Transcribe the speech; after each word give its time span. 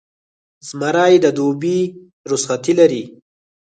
زمری 0.67 1.15
د 1.23 1.25
دوبي 1.37 1.79
رخصتۍ 2.31 2.73
لري. 2.79 3.03